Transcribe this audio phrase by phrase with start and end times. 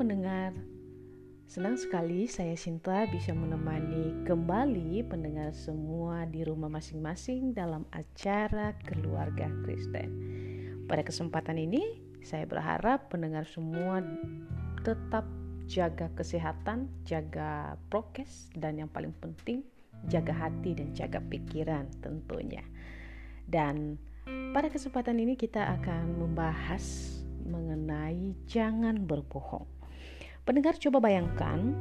[0.00, 0.56] pendengar,
[1.44, 9.52] senang sekali saya Sinta bisa menemani kembali pendengar semua di rumah masing-masing dalam acara keluarga
[9.60, 10.08] Kristen.
[10.88, 14.00] Pada kesempatan ini, saya berharap pendengar semua
[14.88, 15.28] tetap
[15.68, 19.60] jaga kesehatan, jaga prokes, dan yang paling penting,
[20.08, 22.64] jaga hati dan jaga pikiran tentunya.
[23.44, 24.00] Dan
[24.56, 29.79] pada kesempatan ini kita akan membahas mengenai jangan berbohong.
[30.44, 31.76] Pendengar coba bayangkan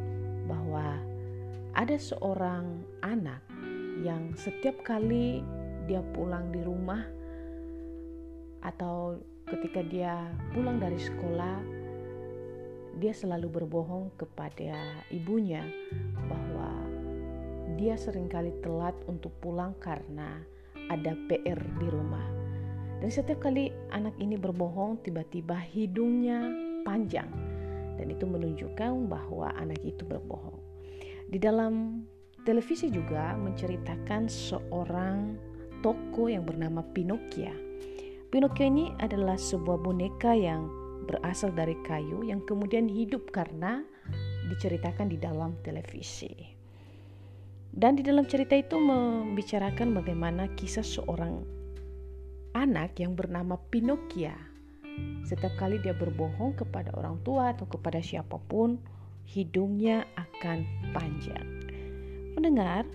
[0.46, 1.00] bahwa
[1.74, 3.40] ada seorang anak
[4.04, 5.44] yang setiap kali
[5.88, 7.02] dia pulang di rumah
[8.62, 10.14] atau ketika dia
[10.52, 11.58] pulang dari sekolah
[13.00, 14.76] dia selalu berbohong kepada
[15.10, 15.64] ibunya
[16.28, 16.72] bahwa
[17.80, 20.44] dia sering kali telat untuk pulang karena
[20.92, 22.28] ada PR di rumah.
[23.00, 26.52] Dan setiap kali anak ini berbohong, tiba-tiba hidungnya
[26.84, 27.49] panjang.
[28.00, 30.56] Dan itu menunjukkan bahwa anak itu berbohong.
[31.28, 32.08] Di dalam
[32.48, 35.36] televisi juga menceritakan seorang
[35.84, 37.52] toko yang bernama Pinocchio.
[38.32, 40.72] Pinocchio ini adalah sebuah boneka yang
[41.06, 43.82] berasal dari kayu yang kemudian hidup karena
[44.50, 46.34] diceritakan di dalam televisi.
[47.70, 51.46] Dan di dalam cerita itu membicarakan bagaimana kisah seorang
[52.58, 54.49] anak yang bernama Pinocchio.
[55.28, 58.82] Setiap kali dia berbohong kepada orang tua atau kepada siapa pun,
[59.30, 61.46] hidungnya akan panjang.
[62.34, 62.88] Mendengar,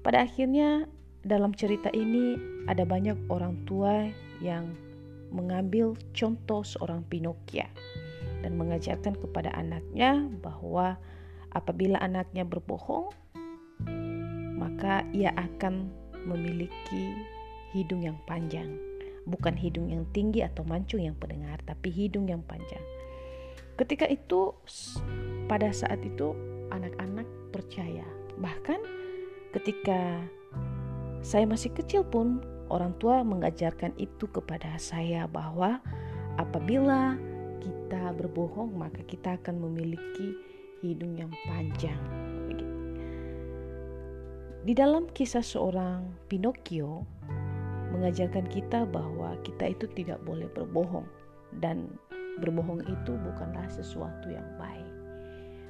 [0.00, 0.88] pada akhirnya
[1.22, 2.34] dalam cerita ini
[2.66, 4.08] ada banyak orang tua
[4.42, 4.74] yang
[5.32, 7.64] mengambil contoh seorang Pinocchio
[8.42, 10.98] dan mengajarkan kepada anaknya bahwa
[11.54, 13.14] apabila anaknya berbohong,
[14.58, 15.88] maka ia akan
[16.26, 17.16] memiliki
[17.72, 18.76] hidung yang panjang.
[19.22, 22.82] Bukan hidung yang tinggi atau mancung yang pendengar, tapi hidung yang panjang.
[23.78, 24.52] Ketika itu,
[25.46, 26.34] pada saat itu
[26.74, 27.24] anak-anak
[27.54, 28.04] percaya.
[28.40, 28.80] Bahkan
[29.54, 30.22] ketika
[31.22, 35.78] saya masih kecil pun, orang tua mengajarkan itu kepada saya bahwa
[36.40, 37.14] apabila
[37.62, 40.34] kita berbohong, maka kita akan memiliki
[40.82, 42.00] hidung yang panjang.
[44.62, 47.02] Di dalam kisah seorang Pinocchio,
[47.92, 51.06] mengajarkan kita bahwa kita itu tidak boleh berbohong
[51.60, 51.92] dan
[52.40, 54.88] berbohong itu bukanlah sesuatu yang baik.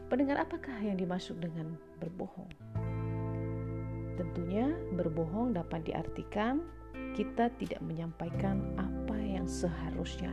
[0.06, 2.52] Pendengar apakah yang dimaksud dengan berbohong?
[4.14, 6.62] Tentunya berbohong dapat diartikan
[7.16, 10.30] kita tidak menyampaikan apa yang seharusnya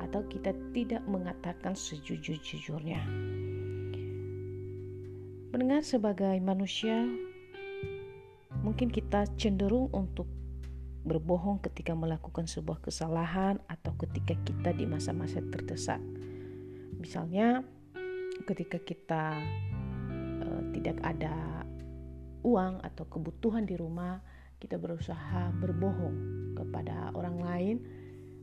[0.00, 3.00] atau kita tidak mengatakan sejujur-jujurnya.
[5.50, 7.08] Pendengar sebagai manusia
[8.60, 10.28] mungkin kita cenderung untuk
[11.06, 16.02] berbohong ketika melakukan sebuah kesalahan atau ketika kita di masa-masa terdesak.
[16.98, 17.62] Misalnya
[18.44, 19.38] ketika kita
[20.42, 21.62] uh, tidak ada
[22.42, 24.18] uang atau kebutuhan di rumah,
[24.58, 26.16] kita berusaha berbohong
[26.58, 27.76] kepada orang lain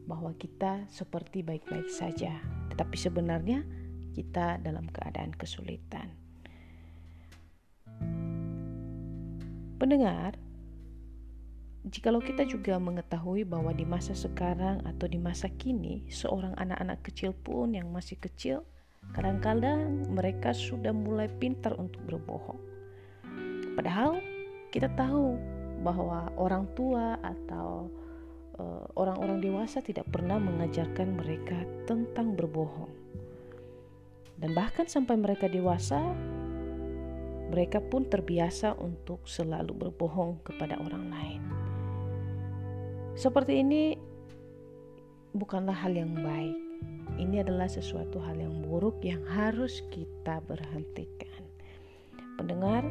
[0.07, 2.40] bahwa kita seperti baik-baik saja,
[2.72, 3.63] tetapi sebenarnya
[4.16, 6.12] kita dalam keadaan kesulitan.
[9.80, 10.40] Pendengar,
[11.84, 17.36] Jikalau kita juga mengetahui bahwa di masa sekarang atau di masa kini, seorang anak-anak kecil
[17.36, 18.64] pun yang masih kecil,
[19.12, 22.56] kadang-kadang mereka sudah mulai pintar untuk berbohong.
[23.76, 24.24] Padahal
[24.72, 25.36] kita tahu
[25.84, 27.92] bahwa orang tua atau
[28.56, 32.96] uh, orang-orang dewasa tidak pernah mengajarkan mereka tentang berbohong.
[34.40, 36.00] Dan bahkan sampai mereka dewasa,
[37.52, 41.62] mereka pun terbiasa untuk selalu berbohong kepada orang lain.
[43.13, 43.94] Seperti ini
[45.38, 46.57] bukanlah hal yang baik.
[47.22, 51.46] Ini adalah sesuatu hal yang buruk yang harus kita berhentikan.
[52.42, 52.81] Pendengar,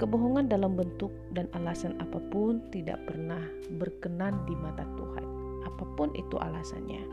[0.00, 3.44] kebohongan dalam bentuk dan alasan apa pun tidak pernah
[3.76, 5.24] berkenan di mata Tuhan.
[5.68, 7.04] Apa pun itu alasannya.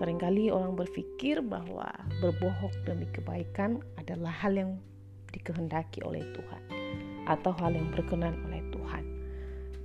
[0.00, 1.88] Seringkali orang berpikir bahwa
[2.24, 4.80] berbohong demi kebaikan adalah hal yang
[5.36, 6.62] dikehendaki oleh Tuhan
[7.28, 9.15] atau hal yang berkenan oleh Tuhan.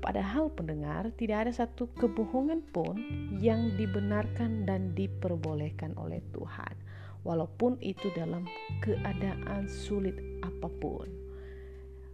[0.01, 2.97] Padahal pendengar tidak ada satu kebohongan pun
[3.37, 6.73] yang dibenarkan dan diperbolehkan oleh Tuhan
[7.21, 8.49] walaupun itu dalam
[8.81, 11.05] keadaan sulit apa pun.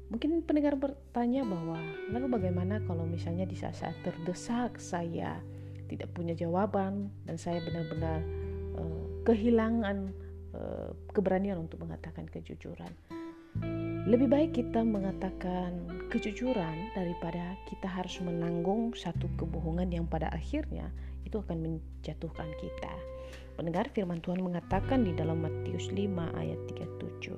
[0.08, 1.80] Mungkin pendengar bertanya bahwa
[2.12, 5.40] lalu bagaimana kalau misalnya di saat-saat terdesak saya
[5.88, 8.24] tidak punya jawaban dan saya benar-benar
[8.80, 10.12] uh, kehilangan
[10.56, 12.92] uh, keberanian untuk mengatakan kejujuran.
[14.08, 20.96] Lebih baik kita mengatakan kejujuran daripada kita harus menanggung satu kebohongan yang pada akhirnya
[21.28, 22.94] itu akan menjatuhkan kita.
[23.60, 26.08] Pendengar firman Tuhan mengatakan di dalam Matius 5
[26.40, 27.36] ayat 37.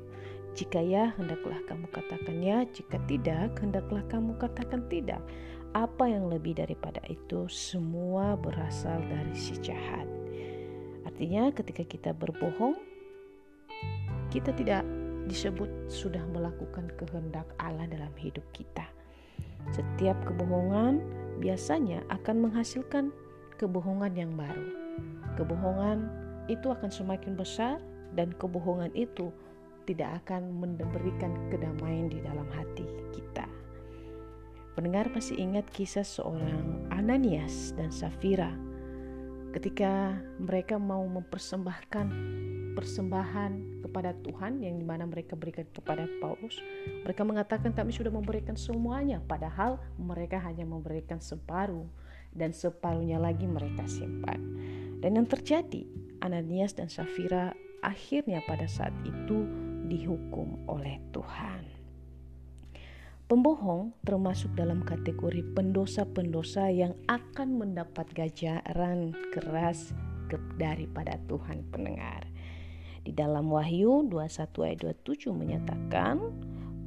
[0.54, 5.26] Jika ya, hendaklah kamu katakan ya, jika tidak, hendaklah kamu katakan tidak.
[5.74, 10.06] Apa yang lebih daripada itu, semua berasal dari si jahat.
[11.02, 12.78] Artinya, ketika kita berbohong,
[14.30, 14.86] kita tidak
[15.30, 18.90] disebut sudah melakukan kehendak Allah dalam hidup kita.
[19.72, 21.00] Setiap kebohongan
[21.40, 23.14] biasanya akan menghasilkan
[23.62, 24.68] kebohongan yang baru.
[25.38, 26.10] Kebohongan
[26.50, 27.78] itu akan semakin besar,
[28.18, 29.30] dan kebohongan itu
[29.86, 33.46] tidak akan memberikan kedamaian di dalam hati kita.
[34.74, 38.54] Pendengar pasti ingat kisah seorang Ananias dan Safira
[39.50, 42.08] ketika mereka mau mempersembahkan
[42.78, 46.62] persembahan kepada Tuhan yang di mana mereka berikan kepada Paulus
[47.04, 51.90] mereka mengatakan kami sudah memberikan semuanya padahal mereka hanya memberikan separuh
[52.32, 54.38] dan separuhnya lagi mereka simpan
[55.02, 55.88] dan yang terjadi
[56.20, 59.48] Ananias dan Safira akhirnya pada saat itu
[59.88, 61.79] dihukum oleh Tuhan.
[63.30, 69.94] Pembohong termasuk dalam kategori pendosa-pendosa yang akan mendapat gajaran keras
[70.58, 72.26] daripada Tuhan pendengar.
[73.06, 76.18] Di dalam Wahyu 21 ayat 27 menyatakan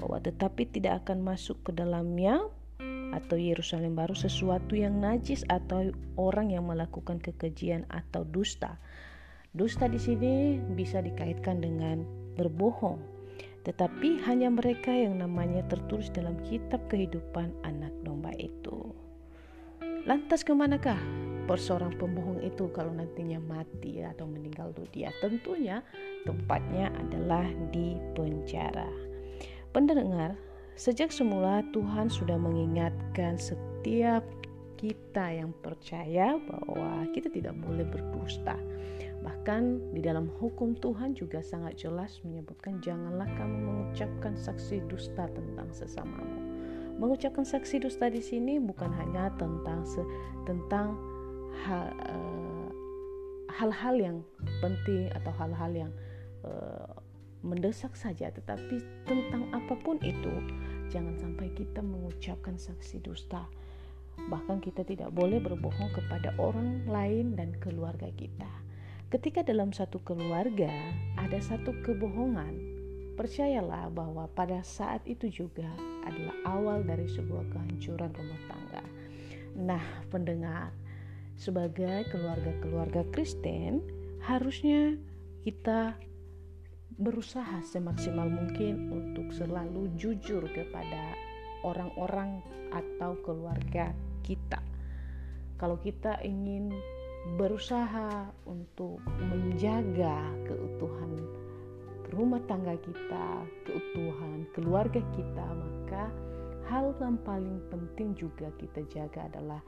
[0.02, 2.42] bahwa tetapi tidak akan masuk ke dalamnya
[3.14, 8.82] atau Yerusalem baru sesuatu yang najis atau orang yang melakukan kekejian atau dusta.
[9.54, 12.02] Dusta di sini bisa dikaitkan dengan
[12.34, 13.11] berbohong,
[13.62, 18.90] tetapi hanya mereka yang namanya tertulis dalam kitab kehidupan anak domba itu.
[20.02, 20.98] Lantas ke manakah
[21.52, 25.12] seorang pembohong itu kalau nantinya mati atau meninggal dunia?
[25.20, 25.84] Tentunya
[26.24, 28.88] tempatnya adalah di penjara.
[29.72, 30.36] Pendengar,
[30.76, 34.24] sejak semula Tuhan sudah mengingatkan setiap
[34.80, 38.56] kita yang percaya bahwa kita tidak boleh berdusta.
[39.22, 45.70] Bahkan di dalam hukum Tuhan juga sangat jelas menyebutkan janganlah kamu mengucapkan saksi dusta tentang
[45.70, 46.42] sesamamu.
[46.98, 49.86] Mengucapkan saksi dusta di sini bukan hanya tentang
[50.42, 50.98] tentang
[51.62, 52.68] hal uh,
[53.54, 54.18] hal-hal yang
[54.58, 55.92] penting atau hal-hal yang
[56.42, 56.90] uh,
[57.46, 60.34] mendesak saja, tetapi tentang apa pun itu
[60.90, 63.46] jangan sampai kita mengucapkan saksi dusta.
[64.18, 68.61] Bahkan kita tidak boleh berbohong kepada orang lain dan keluarga kita
[69.12, 70.72] Ketika dalam satu keluarga
[71.20, 72.56] ada satu kebohongan,
[73.12, 75.68] percayalah bahwa pada saat itu juga
[76.08, 78.80] adalah awal dari sebuah kehancuran rumah tangga.
[79.52, 80.72] Nah, pendengar,
[81.36, 83.84] sebagai keluarga-keluarga Kristen,
[84.24, 84.96] harusnya
[85.44, 85.92] kita
[86.96, 91.12] berusaha semaksimal mungkin untuk selalu jujur kepada
[91.68, 92.40] orang-orang
[92.72, 93.92] atau keluarga
[94.24, 94.64] kita.
[95.60, 96.72] Kalau kita ingin
[97.38, 101.22] berusaha untuk menjaga keutuhan
[102.12, 103.26] rumah tangga kita,
[103.64, 106.12] keutuhan keluarga kita, maka
[106.68, 109.60] hal yang paling penting juga kita jaga adalah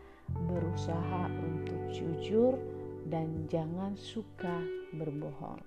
[0.53, 2.53] berusaha untuk jujur
[3.09, 4.61] dan jangan suka
[4.93, 5.61] berbohong.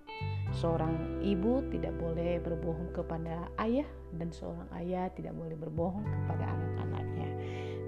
[0.53, 3.85] Seorang ibu tidak boleh berbohong kepada ayah
[4.17, 7.29] dan seorang ayah tidak boleh berbohong kepada anak-anaknya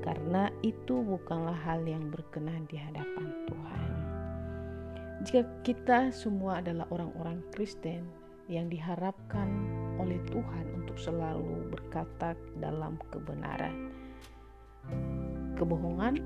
[0.05, 3.88] karena itu bukanlah hal yang berkenan di hadapan Tuhan.
[5.19, 8.07] Jika kita semua adalah orang-orang Kristen
[8.47, 9.51] yang diharapkan
[9.99, 13.91] oleh Tuhan untuk selalu berkata dalam kebenaran,
[15.59, 16.23] kebohongan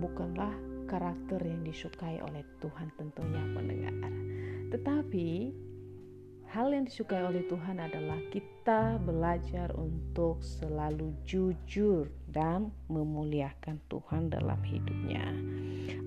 [0.00, 0.50] bukanlah
[0.88, 3.94] karakter yang disukai oleh Tuhan tentunya pendengar.
[4.72, 5.28] Tetapi
[6.52, 14.60] Hal yang disukai oleh Tuhan adalah kita belajar untuk selalu jujur dan memuliakan Tuhan dalam
[14.60, 15.32] hidupnya.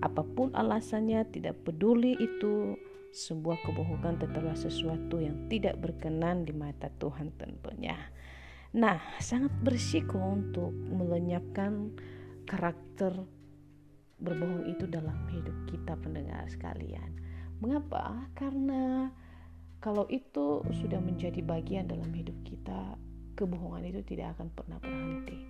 [0.05, 2.77] Apa pun alasannya, tidak peduli itu
[3.09, 7.97] sebuah kebohongan tetaplah sesuatu yang tidak berkenan di mata Tuhan tentunya.
[8.77, 11.89] Nah, sangat berisiko untuk melenyapkan
[12.45, 13.17] karakter
[14.21, 17.17] berbohong itu dalam hidup kita pendengar sekalian.
[17.57, 18.29] Mengapa?
[18.37, 19.09] Karena
[19.85, 22.97] kalau itu sudah menjadi bagian dalam hidup kita,
[23.37, 25.45] kebohongan itu tidak akan pernah berhenti.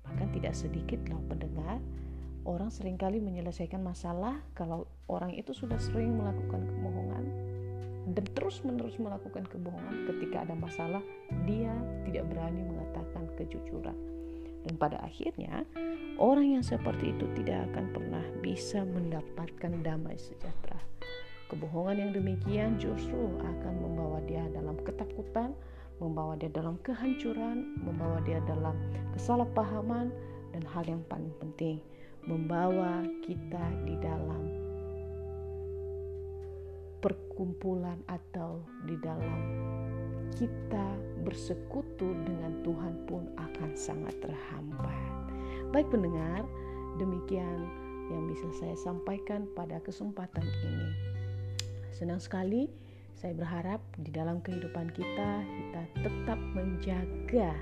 [0.00, 1.76] Bahkan tidak sedikit loh pendengar,
[2.48, 7.24] orang sering kali menyelesaikan masalah kalau orang itu sudah sering melakukan kebohongan
[8.16, 11.04] dan terus-menerus melakukan kebohongan ketika ada masalah,
[11.44, 11.76] dia
[12.08, 13.98] tidak berani mengatakan kejujuran.
[14.64, 15.68] Dan pada akhirnya,
[16.16, 20.95] orang yang seperti itu tidak akan pernah bisa mendapatkan damai sejahtera.
[21.46, 25.54] Kebohongan yang demikian justru akan membawa dia dalam ketakutan,
[26.02, 28.74] membawa dia dalam kehancuran, membawa dia dalam
[29.14, 30.10] kesalahpahaman,
[30.50, 31.78] dan hal yang paling penting,
[32.26, 34.42] membawa kita di dalam
[36.98, 38.58] perkumpulan atau
[38.90, 39.40] di dalam
[40.34, 45.30] kita bersekutu dengan Tuhan pun akan sangat terhambat.
[45.70, 46.42] Baik pendengar,
[46.98, 47.70] demikian
[48.10, 51.15] yang bisa saya sampaikan pada kesempatan ini.
[51.96, 52.68] Senang sekali
[53.16, 57.56] saya berharap di dalam kehidupan kita kita tetap menjaga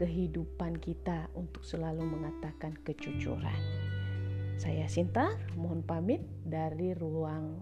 [0.00, 3.60] kehidupan kita untuk selalu mengatakan kejujuran.
[4.56, 7.60] Saya Sinta, mohon pamit dari ruang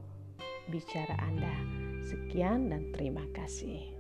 [0.70, 1.56] bicara Anda.
[2.06, 3.91] Sekian dan terima kasih.